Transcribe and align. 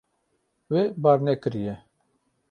Wê 0.71 0.83
bar 1.03 1.19
nekiriye. 1.25 1.75